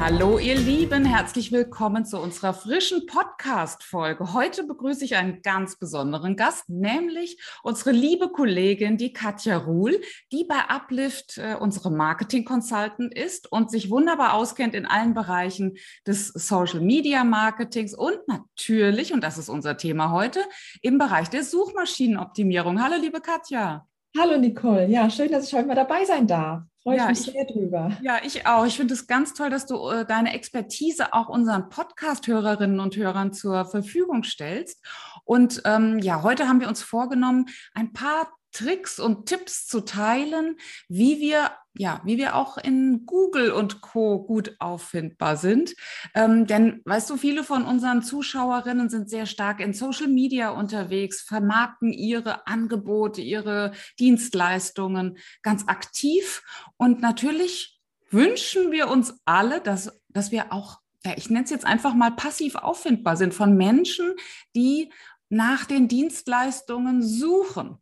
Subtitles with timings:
[0.00, 4.32] Hallo ihr Lieben, herzlich willkommen zu unserer frischen Podcast-Folge.
[4.32, 10.00] Heute begrüße ich einen ganz besonderen Gast, nämlich unsere liebe Kollegin, die Katja Ruhl,
[10.30, 15.76] die bei Uplift äh, unsere Marketing-Consultant ist und sich wunderbar auskennt in allen Bereichen
[16.06, 20.40] des Social-Media-Marketings und natürlich, und das ist unser Thema heute,
[20.80, 22.80] im Bereich der Suchmaschinenoptimierung.
[22.80, 23.84] Hallo liebe Katja.
[24.16, 26.62] Hallo Nicole, ja, schön, dass ich heute mal dabei sein darf.
[26.88, 27.90] Freue ja, ich mich sehr drüber.
[28.00, 28.64] Ja, ich auch.
[28.64, 33.34] Ich finde es ganz toll, dass du äh, deine Expertise auch unseren Podcast-Hörerinnen und Hörern
[33.34, 34.82] zur Verfügung stellst.
[35.24, 40.56] Und ähm, ja, heute haben wir uns vorgenommen, ein paar Tricks und Tipps zu teilen,
[40.88, 44.24] wie wir ja, wie wir auch in Google und Co.
[44.24, 45.74] gut auffindbar sind.
[46.12, 51.22] Ähm, denn, weißt du, viele von unseren Zuschauerinnen sind sehr stark in Social Media unterwegs,
[51.22, 56.42] vermarkten ihre Angebote, ihre Dienstleistungen ganz aktiv.
[56.76, 61.66] Und natürlich wünschen wir uns alle, dass, dass wir auch, ja, ich nenne es jetzt
[61.66, 64.14] einfach mal passiv auffindbar sind von Menschen,
[64.56, 64.92] die
[65.28, 67.78] nach den Dienstleistungen suchen.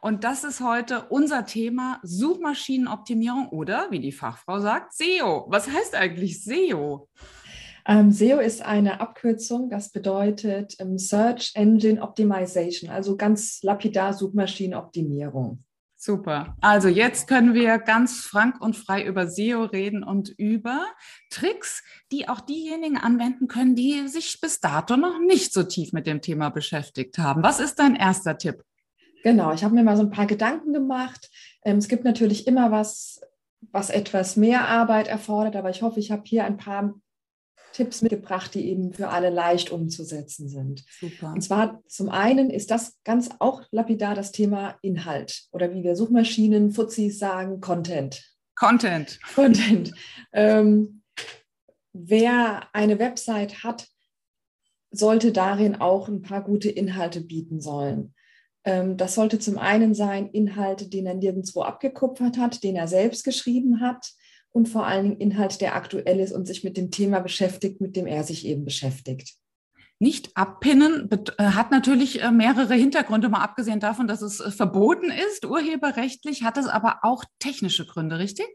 [0.00, 5.46] Und das ist heute unser Thema Suchmaschinenoptimierung oder, wie die Fachfrau sagt, SEO.
[5.48, 7.08] Was heißt eigentlich SEO?
[7.86, 15.64] Ähm, SEO ist eine Abkürzung, das bedeutet ähm, Search Engine Optimization, also ganz lapidar Suchmaschinenoptimierung.
[16.02, 16.56] Super.
[16.62, 20.86] Also jetzt können wir ganz frank und frei über SEO reden und über
[21.28, 26.06] Tricks, die auch diejenigen anwenden können, die sich bis dato noch nicht so tief mit
[26.06, 27.42] dem Thema beschäftigt haben.
[27.42, 28.62] Was ist dein erster Tipp?
[29.22, 31.30] Genau, ich habe mir mal so ein paar Gedanken gemacht.
[31.64, 33.20] Ähm, es gibt natürlich immer was,
[33.72, 36.94] was etwas mehr Arbeit erfordert, aber ich hoffe, ich habe hier ein paar
[37.72, 40.84] Tipps mitgebracht, die eben für alle leicht umzusetzen sind.
[40.98, 41.32] Super.
[41.34, 45.94] Und zwar zum einen ist das ganz auch lapidar das Thema Inhalt oder wie wir
[45.94, 48.22] Suchmaschinen, Fuzis sagen, Content.
[48.56, 49.20] Content.
[49.34, 49.92] Content.
[50.32, 51.02] Ähm,
[51.92, 53.88] wer eine Website hat,
[54.90, 58.14] sollte darin auch ein paar gute Inhalte bieten sollen.
[58.64, 63.24] Ähm, das sollte zum einen sein Inhalte, den er nirgendwo abgekupfert hat, den er selbst
[63.24, 64.12] geschrieben hat
[64.52, 67.96] und vor allen Dingen Inhalt, der aktuell ist und sich mit dem Thema beschäftigt, mit
[67.96, 69.34] dem er sich eben beschäftigt.
[70.02, 75.10] Nicht abpinnen äh, hat natürlich äh, mehrere Hintergründe, mal abgesehen davon, dass es äh, verboten
[75.10, 78.46] ist, urheberrechtlich, hat es aber auch technische Gründe, richtig?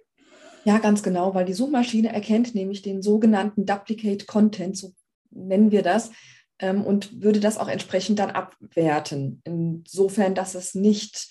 [0.64, 4.94] Ja, ganz genau, weil die Suchmaschine erkennt nämlich den sogenannten Duplicate Content, so
[5.30, 6.10] nennen wir das,
[6.60, 9.42] ähm, und würde das auch entsprechend dann abwerten.
[9.44, 11.30] Insofern, dass es nicht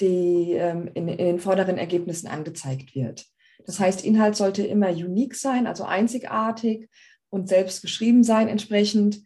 [0.00, 3.26] die, ähm, in, in den vorderen Ergebnissen angezeigt wird.
[3.64, 6.88] Das heißt, Inhalt sollte immer unique sein, also einzigartig
[7.30, 9.22] und selbst geschrieben sein entsprechend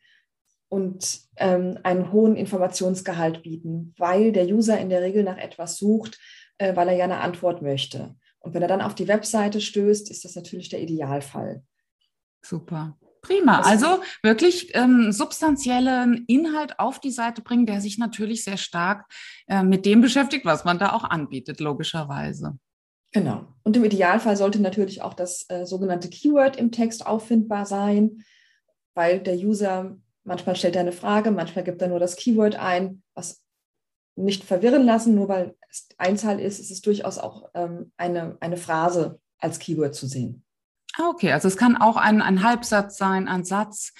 [0.69, 6.19] und ähm, einen hohen Informationsgehalt bieten, weil der User in der Regel nach etwas sucht,
[6.59, 8.17] äh, weil er ja eine Antwort möchte.
[8.41, 11.63] Und wenn er dann auf die Webseite stößt, ist das natürlich der Idealfall.
[12.43, 12.97] Super.
[13.27, 13.61] Prima.
[13.61, 19.07] Also wirklich ähm, substanziellen Inhalt auf die Seite bringen, der sich natürlich sehr stark
[19.49, 22.57] äh, mit dem beschäftigt, was man da auch anbietet, logischerweise.
[23.13, 23.47] Genau.
[23.65, 28.25] Und im Idealfall sollte natürlich auch das äh, sogenannte Keyword im Text auffindbar sein,
[28.95, 33.03] weil der User manchmal stellt er eine Frage, manchmal gibt er nur das Keyword ein,
[33.15, 33.43] was
[34.17, 38.57] nicht verwirren lassen, nur weil es Einzahl ist, ist es durchaus auch ähm, eine, eine
[38.57, 40.46] Phrase als Keyword zu sehen.
[40.99, 43.93] Ah, okay, also es kann auch ein, ein Halbsatz sein, ein Satz.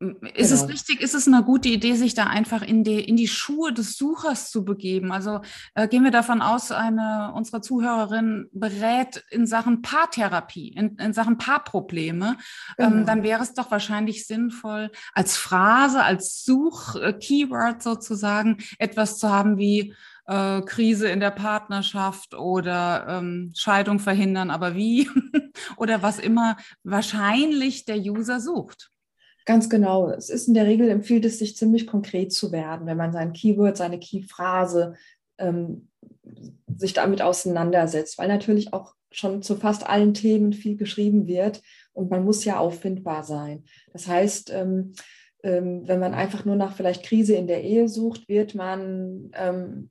[0.00, 0.62] Ist genau.
[0.62, 3.72] es richtig, ist es eine gute Idee, sich da einfach in die, in die Schuhe
[3.72, 5.10] des Suchers zu begeben?
[5.10, 5.40] Also
[5.74, 11.36] äh, gehen wir davon aus, eine unserer Zuhörerinnen berät in Sachen Paartherapie, in, in Sachen
[11.36, 12.36] Paarprobleme,
[12.78, 12.96] ähm, genau.
[12.98, 19.58] ähm, dann wäre es doch wahrscheinlich sinnvoll, als Phrase, als Such-Keyword sozusagen etwas zu haben
[19.58, 25.10] wie äh, Krise in der Partnerschaft oder ähm, Scheidung verhindern, aber wie
[25.76, 28.92] oder was immer wahrscheinlich der User sucht.
[29.48, 30.10] Ganz genau.
[30.10, 33.32] Es ist in der Regel empfiehlt es sich ziemlich konkret zu werden, wenn man sein
[33.32, 34.94] Keyword, seine Keyphrase
[35.38, 35.88] ähm,
[36.76, 41.62] sich damit auseinandersetzt, weil natürlich auch schon zu fast allen Themen viel geschrieben wird
[41.94, 43.64] und man muss ja auffindbar sein.
[43.94, 44.92] Das heißt, ähm,
[45.42, 49.88] ähm, wenn man einfach nur nach vielleicht Krise in der Ehe sucht, wird man ähm,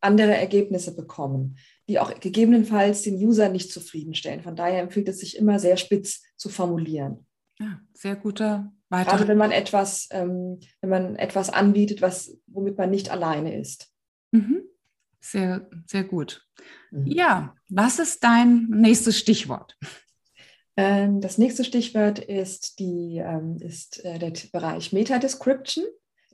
[0.00, 4.40] andere Ergebnisse bekommen, die auch gegebenenfalls den User nicht zufriedenstellen.
[4.40, 7.23] Von daher empfiehlt es sich immer sehr spitz zu formulieren.
[7.58, 9.10] Ja, sehr guter weiter.
[9.10, 13.92] Gerade wenn man etwas, ähm, wenn man etwas anbietet, was, womit man nicht alleine ist.
[14.32, 14.62] Mhm.
[15.20, 16.46] Sehr, sehr gut.
[16.90, 17.06] Mhm.
[17.06, 19.76] Ja, was ist dein nächstes Stichwort?
[20.76, 25.84] Ähm, das nächste Stichwort ist, die, ähm, ist äh, der Bereich Meta-Description.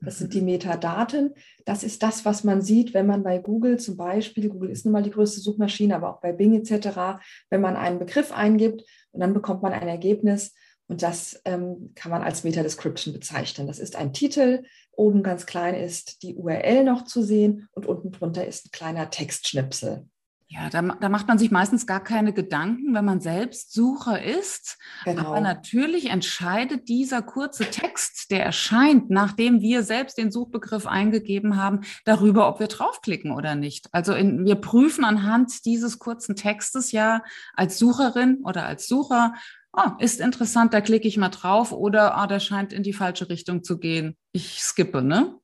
[0.02, 0.46] Das sind die mhm.
[0.46, 1.34] Metadaten.
[1.67, 4.93] Das ist das, was man sieht, wenn man bei Google zum Beispiel, Google ist nun
[4.93, 7.20] mal die größte Suchmaschine, aber auch bei Bing etc.,
[7.50, 8.82] wenn man einen Begriff eingibt
[9.12, 10.55] und dann bekommt man ein Ergebnis
[10.91, 13.69] und das ähm, kann man als Meta-Description bezeichnen.
[13.69, 18.11] Das ist ein Titel, oben ganz klein ist die URL noch zu sehen und unten
[18.11, 20.09] drunter ist ein kleiner Textschnipsel.
[20.53, 24.79] Ja, da, da, macht man sich meistens gar keine Gedanken, wenn man selbst Sucher ist.
[25.05, 25.27] Genau.
[25.27, 31.83] Aber natürlich entscheidet dieser kurze Text, der erscheint, nachdem wir selbst den Suchbegriff eingegeben haben,
[32.05, 33.87] darüber, ob wir draufklicken oder nicht.
[33.93, 37.23] Also in, wir prüfen anhand dieses kurzen Textes ja
[37.55, 39.35] als Sucherin oder als Sucher,
[39.72, 43.28] oh, ist interessant, da klicke ich mal drauf oder oh, der scheint in die falsche
[43.28, 44.17] Richtung zu gehen.
[44.32, 45.34] Ich skippe, ne?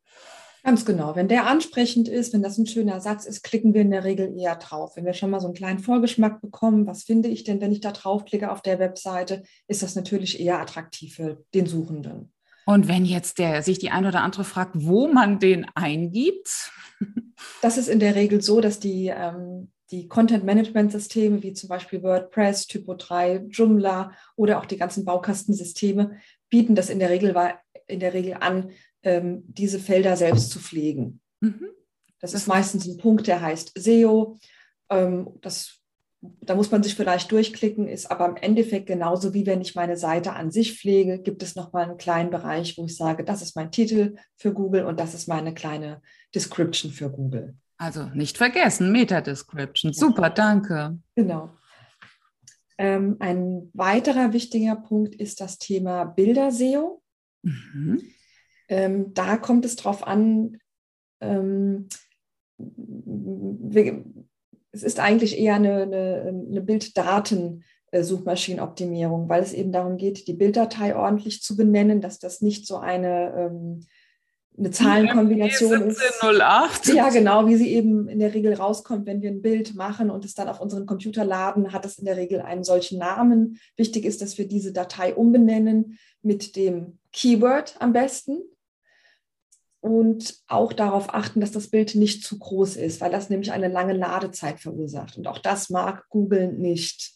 [0.67, 1.15] Ganz genau.
[1.15, 4.37] Wenn der ansprechend ist, wenn das ein schöner Satz ist, klicken wir in der Regel
[4.37, 4.97] eher drauf.
[4.97, 7.81] Wenn wir schon mal so einen kleinen Vorgeschmack bekommen, was finde ich denn, wenn ich
[7.81, 12.33] da draufklicke auf der Webseite, ist das natürlich eher attraktiv für den Suchenden.
[12.65, 16.73] Und wenn jetzt der sich die ein oder andere fragt, wo man den eingibt?
[17.63, 22.67] Das ist in der Regel so, dass die, ähm, die Content-Management-Systeme wie zum Beispiel WordPress,
[22.67, 26.19] Typo 3, Joomla oder auch die ganzen Baukastensysteme
[26.51, 27.35] bieten das in der Regel,
[27.87, 28.71] in der Regel an,
[29.03, 31.21] ähm, diese Felder selbst zu pflegen.
[31.41, 31.69] Mhm.
[32.21, 34.39] Das ist meistens ein Punkt, der heißt SEO.
[34.91, 35.81] Ähm, das,
[36.21, 39.97] da muss man sich vielleicht durchklicken, ist aber im Endeffekt genauso wie wenn ich meine
[39.97, 43.55] Seite an sich pflege, gibt es nochmal einen kleinen Bereich, wo ich sage, das ist
[43.55, 46.03] mein Titel für Google und das ist meine kleine
[46.35, 47.55] Description für Google.
[47.79, 49.93] Also nicht vergessen, Meta-Description.
[49.93, 50.99] Super, danke.
[51.15, 51.51] Genau.
[52.79, 57.03] Ähm, ein weiterer wichtiger Punkt ist das Thema Bilder-SEO.
[57.43, 58.03] Mhm.
[58.69, 60.59] Ähm, da kommt es darauf an,
[61.21, 61.89] ähm,
[64.73, 70.97] es ist eigentlich eher eine, eine, eine Bilddaten-Suchmaschinenoptimierung, weil es eben darum geht, die Bilddatei
[70.97, 73.87] ordentlich zu benennen, dass das nicht so eine, ähm,
[74.59, 76.01] eine Zahlenkombination ist.
[76.01, 76.87] 1708.
[76.95, 80.25] Ja, genau, wie sie eben in der Regel rauskommt, wenn wir ein Bild machen und
[80.25, 83.59] es dann auf unseren Computer laden, hat es in der Regel einen solchen Namen.
[83.77, 88.43] Wichtig ist, dass wir diese Datei umbenennen mit dem Keyword am besten
[89.81, 93.69] und auch darauf achten, dass das Bild nicht zu groß ist, weil das nämlich eine
[93.69, 95.17] lange Ladezeit verursacht.
[95.17, 97.13] Und auch das mag Google nicht.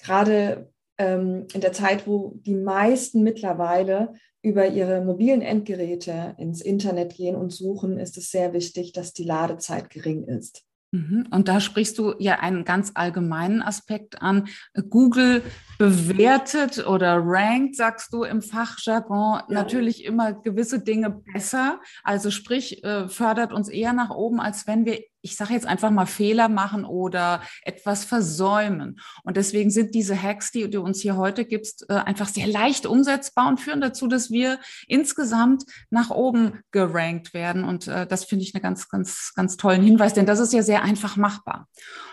[0.00, 7.14] Gerade ähm, in der Zeit, wo die meisten mittlerweile über ihre mobilen Endgeräte ins Internet
[7.14, 10.64] gehen und suchen, ist es sehr wichtig, dass die Ladezeit gering ist.
[10.90, 11.26] Mhm.
[11.30, 14.48] Und da sprichst du ja einen ganz allgemeinen Aspekt an.
[14.88, 15.42] Google
[15.78, 19.44] bewertet oder rankt, sagst du im Fachjargon, ja.
[19.48, 21.80] natürlich immer gewisse Dinge besser.
[22.04, 25.90] Also sprich, äh, fördert uns eher nach oben, als wenn wir ich sage jetzt einfach
[25.90, 29.00] mal Fehler machen oder etwas versäumen.
[29.24, 32.86] Und deswegen sind diese Hacks, die du uns hier heute gibst, äh, einfach sehr leicht
[32.86, 37.64] umsetzbar und führen dazu, dass wir insgesamt nach oben gerankt werden.
[37.64, 40.62] Und äh, das finde ich einen ganz, ganz, ganz tollen Hinweis, denn das ist ja
[40.62, 41.68] sehr einfach machbar.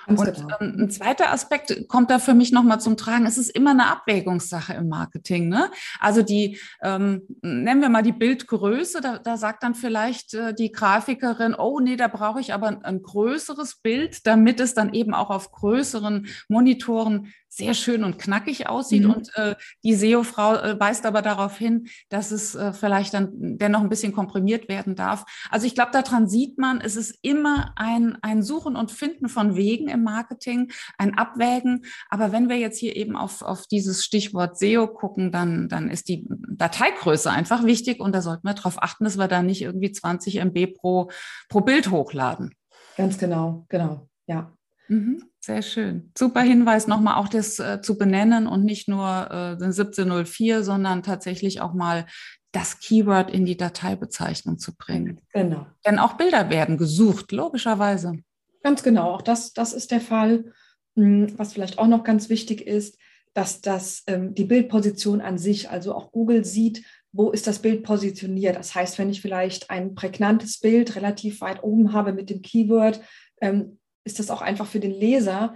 [0.07, 0.55] Ganz und genau.
[0.59, 3.25] ähm, ein zweiter Aspekt kommt da für mich nochmal zum Tragen.
[3.25, 5.49] Es ist immer eine Abwägungssache im Marketing.
[5.49, 5.71] Ne?
[5.99, 10.71] Also die, ähm, nennen wir mal die Bildgröße, da, da sagt dann vielleicht äh, die
[10.71, 15.13] Grafikerin, oh nee, da brauche ich aber ein, ein größeres Bild, damit es dann eben
[15.13, 19.03] auch auf größeren Monitoren sehr schön und knackig aussieht.
[19.03, 19.11] Mhm.
[19.11, 23.79] Und äh, die SEO-Frau äh, weist aber darauf hin, dass es äh, vielleicht dann dennoch
[23.79, 25.23] ein bisschen komprimiert werden darf.
[25.49, 29.55] Also ich glaube, daran sieht man, es ist immer ein, ein Suchen und Finden von
[29.55, 31.85] Wegen im Marketing, ein Abwägen.
[32.09, 36.09] Aber wenn wir jetzt hier eben auf, auf dieses Stichwort SEO gucken, dann, dann ist
[36.09, 39.93] die Dateigröße einfach wichtig und da sollten wir darauf achten, dass wir da nicht irgendwie
[39.93, 41.09] 20 MB pro,
[41.47, 42.53] pro Bild hochladen.
[42.95, 44.51] Ganz genau, genau, ja.
[44.87, 46.11] Mhm, sehr schön.
[46.17, 51.03] Super Hinweis, nochmal auch das äh, zu benennen und nicht nur äh, den 1704, sondern
[51.03, 52.05] tatsächlich auch mal
[52.51, 55.19] das Keyword in die Dateibezeichnung zu bringen.
[55.33, 55.67] Genau.
[55.85, 58.19] Denn auch Bilder werden gesucht, logischerweise.
[58.63, 60.53] Ganz genau, auch das, das ist der Fall.
[60.95, 62.97] Hm, was vielleicht auch noch ganz wichtig ist,
[63.33, 67.83] dass das ähm, die Bildposition an sich, also auch Google sieht, wo ist das Bild
[67.83, 68.57] positioniert.
[68.57, 73.01] Das heißt, wenn ich vielleicht ein prägnantes Bild relativ weit oben habe mit dem Keyword,
[73.41, 75.55] ähm, ist das auch einfach für den Leser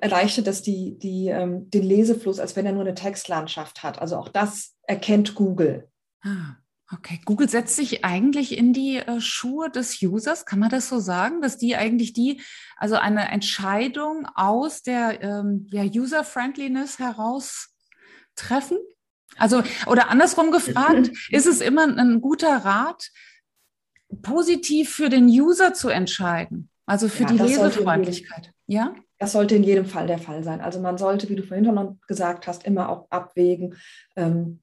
[0.00, 4.00] erleichtert das die, die, ähm, den Lesefluss, als wenn er nur eine Textlandschaft hat.
[4.00, 5.88] Also auch das erkennt Google.
[6.22, 6.56] Ah,
[6.92, 7.20] okay.
[7.24, 11.40] Google setzt sich eigentlich in die äh, Schuhe des Users, kann man das so sagen,
[11.40, 12.40] dass die eigentlich die,
[12.76, 17.74] also eine Entscheidung aus der ähm, ja, User-Friendliness heraus
[18.36, 18.78] treffen?
[19.36, 23.10] Also, oder andersrum gefragt, ist es immer ein guter Rat,
[24.22, 26.68] positiv für den User zu entscheiden?
[26.86, 28.52] Also für ja, die Lesefreundlichkeit.
[28.66, 28.94] Ja?
[29.18, 30.60] Das sollte in jedem Fall der Fall sein.
[30.60, 33.76] Also man sollte, wie du vorhin schon gesagt hast, immer auch abwägen.
[34.16, 34.60] Ähm,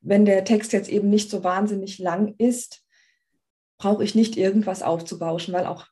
[0.00, 2.82] wenn der Text jetzt eben nicht so wahnsinnig lang ist,
[3.78, 5.86] brauche ich nicht irgendwas aufzubauschen, weil auch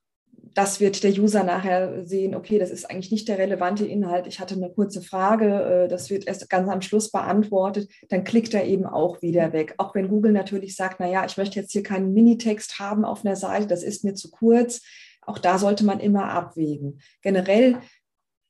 [0.56, 4.26] das wird der User nachher sehen, okay, das ist eigentlich nicht der relevante Inhalt.
[4.26, 8.54] Ich hatte eine kurze Frage, äh, das wird erst ganz am Schluss beantwortet, dann klickt
[8.54, 9.74] er eben auch wieder weg.
[9.76, 13.36] Auch wenn Google natürlich sagt, naja, ich möchte jetzt hier keinen Minitext haben auf einer
[13.36, 14.80] Seite, das ist mir zu kurz.
[15.20, 17.02] Auch da sollte man immer abwägen.
[17.20, 17.76] Generell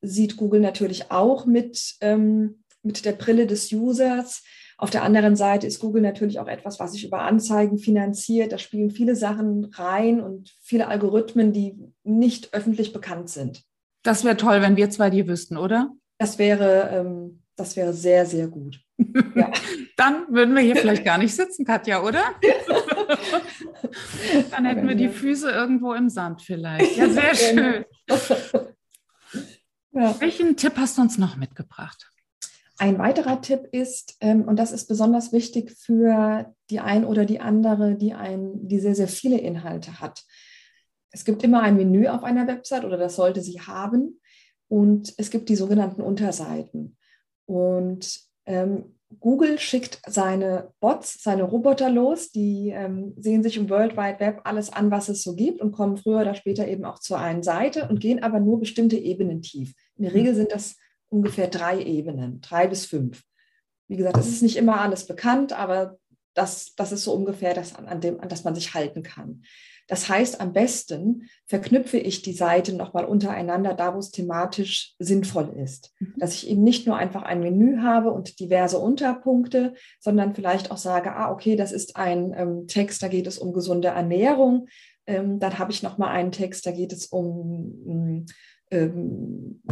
[0.01, 4.45] sieht Google natürlich auch mit, ähm, mit der Brille des Users,
[4.79, 8.53] auf der anderen Seite ist Google natürlich auch etwas, was sich über Anzeigen finanziert.
[8.53, 13.63] Da spielen viele Sachen rein und viele Algorithmen, die nicht öffentlich bekannt sind.
[14.03, 15.93] Das wäre toll, wenn wir zwei die wüssten, oder?
[16.19, 18.81] Das wäre, ähm, das wäre sehr, sehr gut.
[19.35, 19.51] Ja.
[19.97, 22.23] Dann würden wir hier vielleicht gar nicht sitzen, Katja, oder?
[24.51, 26.97] Dann hätten wir die Füße irgendwo im Sand vielleicht.
[26.99, 27.85] Ja, sehr schön.
[29.93, 30.21] Ja.
[30.21, 32.11] Welchen Tipp hast du uns noch mitgebracht?
[32.79, 37.41] Ein weiterer Tipp ist, ähm, und das ist besonders wichtig für die ein oder die
[37.41, 40.25] andere, die, ein, die sehr, sehr viele Inhalte hat.
[41.11, 44.21] Es gibt immer ein Menü auf einer Website oder das sollte sie haben.
[44.69, 46.97] Und es gibt die sogenannten Unterseiten.
[47.47, 53.97] Und ähm, Google schickt seine Bots, seine Roboter los, die ähm, sehen sich im World
[53.97, 56.99] Wide Web alles an, was es so gibt und kommen früher oder später eben auch
[56.99, 59.75] zur einen Seite und gehen aber nur bestimmte Ebenen tief.
[59.97, 60.77] In der Regel sind das
[61.09, 63.23] ungefähr drei Ebenen, drei bis fünf.
[63.89, 65.99] Wie gesagt, es ist nicht immer alles bekannt, aber
[66.35, 69.43] das, das ist so ungefähr das, an, dem, an das man sich halten kann.
[69.89, 75.55] Das heißt, am besten verknüpfe ich die Seiten nochmal untereinander, da wo es thematisch sinnvoll
[75.63, 75.95] ist.
[76.01, 76.15] Mhm.
[76.19, 80.77] Dass ich eben nicht nur einfach ein Menü habe und diverse Unterpunkte, sondern vielleicht auch
[80.77, 84.67] sage, ah, okay, das ist ein ähm, Text, da geht es um gesunde Ernährung.
[85.07, 88.27] Ähm, dann habe ich nochmal einen Text, da geht es um
[88.73, 89.63] ähm,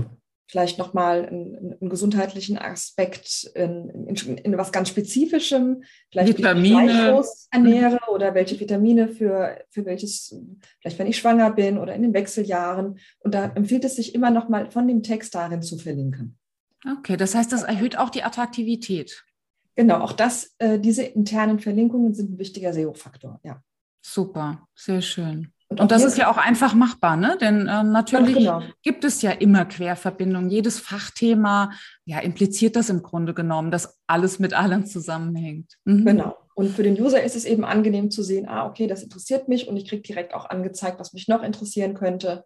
[0.47, 8.01] vielleicht nochmal einen, einen gesundheitlichen Aspekt in, in, in, was ganz Spezifischem, vielleicht Vitamine ernähre
[8.11, 10.37] oder welche Vitamine für, für welches,
[10.81, 12.99] vielleicht wenn ich schwanger bin oder in den Wechseljahren.
[13.21, 16.39] Und da empfiehlt es sich immer nochmal von dem Text darin zu verlinken.
[16.99, 19.25] Okay, das heißt, das erhöht auch die Attraktivität.
[19.77, 23.63] Genau, auch das, äh, diese internen Verlinkungen sind ein wichtiger SEO-Faktor, ja.
[24.03, 25.54] Super, sehr schön.
[25.69, 27.37] Und, das ist ja auch einfach machbar, ne?
[27.41, 28.63] Denn äh, natürlich genau.
[28.83, 30.51] gibt es ja immer Querverbindungen.
[30.51, 31.73] Jedes Fachthema
[32.05, 35.75] ja, impliziert das im Grunde genommen, dass alles mit allem zusammenhängt.
[35.85, 36.05] Mhm.
[36.05, 36.37] Genau.
[36.55, 39.67] Und für den User ist es eben angenehm zu sehen, ah, okay, das interessiert mich
[39.67, 42.45] und ich kriege direkt auch angezeigt, was mich noch interessieren könnte.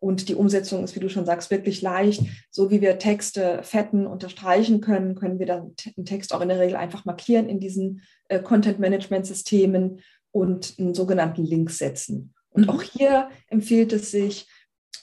[0.00, 2.22] Und die Umsetzung ist, wie du schon sagst, wirklich leicht.
[2.52, 6.60] So wie wir Texte fetten, unterstreichen können, können wir dann einen Text auch in der
[6.60, 12.34] Regel einfach markieren in diesen äh, Content-Management-Systemen und einen sogenannten Link setzen.
[12.50, 12.70] Und mhm.
[12.70, 14.48] auch hier empfiehlt es sich,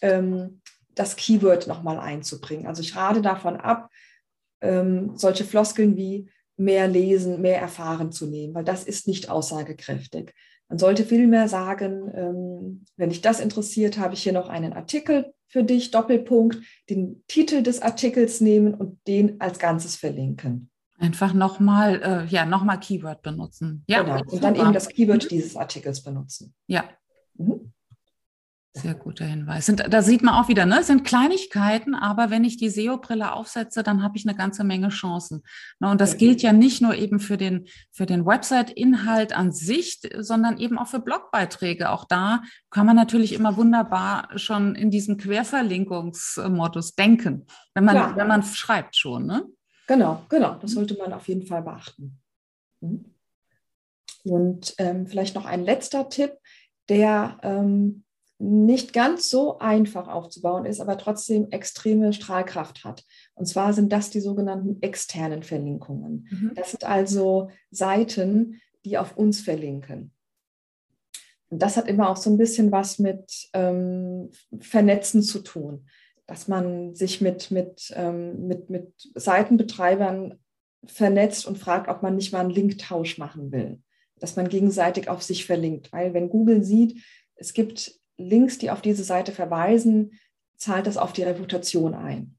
[0.01, 0.61] ähm,
[0.95, 2.67] das Keyword nochmal einzubringen.
[2.67, 3.89] Also ich rate davon ab,
[4.61, 10.33] ähm, solche Floskeln wie mehr lesen, mehr erfahren zu nehmen, weil das ist nicht aussagekräftig.
[10.69, 15.33] Man sollte vielmehr sagen, ähm, wenn dich das interessiert, habe ich hier noch einen Artikel
[15.47, 16.57] für dich, Doppelpunkt,
[16.89, 20.69] den Titel des Artikels nehmen und den als Ganzes verlinken.
[20.97, 23.83] Einfach nochmal, äh, ja, nochmal Keyword benutzen.
[23.87, 24.21] Ja, genau.
[24.31, 26.53] Und dann eben das Keyword dieses Artikels benutzen.
[26.67, 26.85] Ja,
[27.37, 27.71] Mhm.
[28.77, 29.67] Sehr guter Hinweis.
[29.67, 33.83] Sind, da sieht man auch wieder, ne, sind Kleinigkeiten, aber wenn ich die SEO-Brille aufsetze,
[33.83, 35.43] dann habe ich eine ganze Menge Chancen.
[35.79, 40.01] Ne, und das gilt ja nicht nur eben für den, für den Website-Inhalt an sich,
[40.19, 41.89] sondern eben auch für Blogbeiträge.
[41.89, 48.27] Auch da kann man natürlich immer wunderbar schon in diesem Querverlinkungsmodus denken, wenn man, wenn
[48.27, 49.25] man schreibt schon.
[49.25, 49.45] Ne?
[49.87, 50.55] Genau, genau.
[50.55, 52.19] Das sollte man auf jeden Fall beachten.
[52.81, 53.05] Mhm.
[54.25, 56.33] Und ähm, vielleicht noch ein letzter Tipp
[56.89, 58.05] der ähm,
[58.37, 63.05] nicht ganz so einfach aufzubauen ist, aber trotzdem extreme Strahlkraft hat.
[63.33, 66.27] Und zwar sind das die sogenannten externen Verlinkungen.
[66.29, 66.51] Mhm.
[66.55, 70.11] Das sind also Seiten, die auf uns verlinken.
[71.49, 75.87] Und das hat immer auch so ein bisschen was mit ähm, Vernetzen zu tun,
[76.27, 80.39] dass man sich mit, mit, ähm, mit, mit Seitenbetreibern
[80.85, 83.79] vernetzt und fragt, ob man nicht mal einen Linktausch machen will
[84.19, 85.91] dass man gegenseitig auf sich verlinkt.
[85.91, 87.03] Weil wenn Google sieht,
[87.35, 90.19] es gibt Links, die auf diese Seite verweisen,
[90.57, 92.37] zahlt das auf die Reputation ein.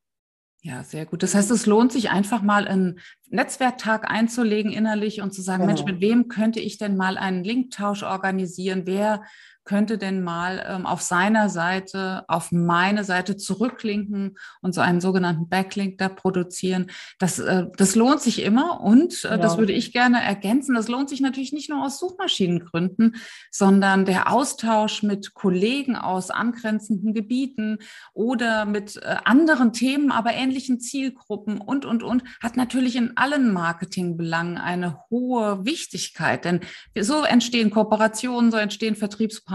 [0.62, 1.22] Ja, sehr gut.
[1.22, 5.74] Das heißt, es lohnt sich einfach mal einen Netzwerktag einzulegen innerlich und zu sagen, genau.
[5.74, 8.82] Mensch, mit wem könnte ich denn mal einen Linktausch organisieren?
[8.84, 9.22] Wer
[9.66, 15.48] könnte denn mal ähm, auf seiner Seite, auf meine Seite zurücklinken und so einen sogenannten
[15.48, 16.86] Backlink da produzieren.
[17.18, 19.36] Das, äh, das lohnt sich immer und äh, ja.
[19.36, 20.74] das würde ich gerne ergänzen.
[20.74, 23.16] Das lohnt sich natürlich nicht nur aus Suchmaschinengründen,
[23.50, 27.78] sondern der Austausch mit Kollegen aus angrenzenden Gebieten
[28.14, 33.52] oder mit äh, anderen Themen, aber ähnlichen Zielgruppen und, und, und, hat natürlich in allen
[33.52, 36.44] Marketingbelangen eine hohe Wichtigkeit.
[36.44, 36.60] Denn
[36.98, 38.94] so entstehen Kooperationen, so entstehen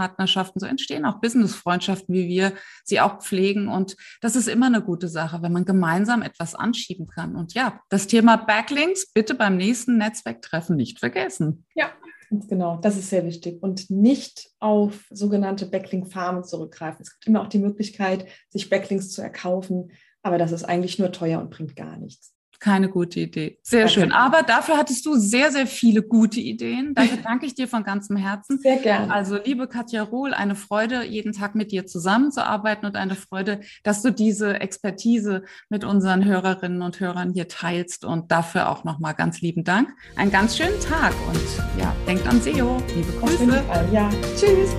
[0.02, 2.52] Vertriebspartnerschaften, so entstehen auch Businessfreundschaften, wie wir
[2.84, 3.68] sie auch pflegen.
[3.68, 7.36] Und das ist immer eine gute Sache, wenn man gemeinsam etwas anschieben kann.
[7.36, 11.64] Und ja, das Thema Backlinks bitte beim nächsten Netzwerktreffen nicht vergessen.
[11.74, 11.90] Ja,
[12.30, 12.78] genau.
[12.78, 13.62] Das ist sehr wichtig.
[13.62, 17.02] Und nicht auf sogenannte Backlink-Farmen zurückgreifen.
[17.02, 19.92] Es gibt immer auch die Möglichkeit, sich Backlinks zu erkaufen.
[20.22, 22.32] Aber das ist eigentlich nur teuer und bringt gar nichts.
[22.62, 23.58] Keine gute Idee.
[23.62, 24.12] Sehr schön.
[24.12, 26.94] Aber dafür hattest du sehr, sehr viele gute Ideen.
[26.94, 28.60] Dafür danke ich dir von ganzem Herzen.
[28.60, 29.12] Sehr gerne.
[29.12, 34.00] Also, liebe Katja Ruhl, eine Freude, jeden Tag mit dir zusammenzuarbeiten und eine Freude, dass
[34.02, 38.04] du diese Expertise mit unseren Hörerinnen und Hörern hier teilst.
[38.04, 39.88] Und dafür auch nochmal ganz lieben Dank.
[40.14, 42.80] Einen ganz schönen Tag und ja, denkt an SEO.
[42.94, 43.64] Liebe Grüße.
[43.90, 44.70] Ja, tschüss.